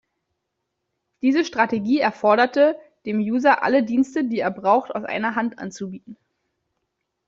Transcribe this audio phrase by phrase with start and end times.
[1.21, 6.17] Diese Strategie erforderte, dem User alle Dienste, die er „braucht“, aus einer Hand anzubieten.